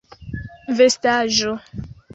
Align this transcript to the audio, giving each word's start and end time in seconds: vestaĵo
vestaĵo 0.77 1.51